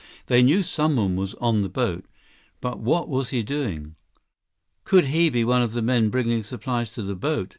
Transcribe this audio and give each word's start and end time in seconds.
They 0.25 0.41
knew 0.41 0.63
someone 0.63 1.15
was 1.15 1.35
on 1.35 1.61
the 1.61 1.69
boat. 1.69 2.05
But 2.59 2.79
what 2.79 3.07
was 3.07 3.29
he 3.29 3.43
doing? 3.43 3.93
"Could 4.83 5.05
he 5.05 5.29
be 5.29 5.45
one 5.45 5.61
of 5.61 5.73
the 5.73 5.83
men 5.83 6.09
bringing 6.09 6.43
supplies 6.43 6.91
to 6.95 7.03
the 7.03 7.13
boat?" 7.13 7.49